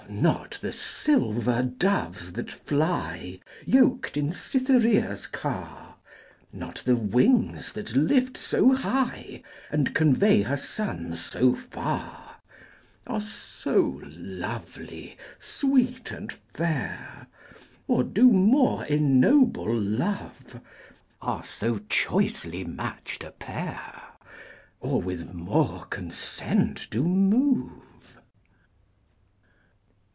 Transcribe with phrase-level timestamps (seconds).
[0.09, 5.95] Not the silver doves that fly, Yoked in Cytherea's car;
[6.51, 9.41] Not the wings that lift so high,
[9.71, 12.41] And convey her son so far;
[13.07, 17.27] Are so lovely, sweet, and fair,
[17.87, 20.59] Or do more ennoble love;
[21.21, 24.01] Are so choicely matched a pair,
[24.81, 27.71] Or with more consent do move.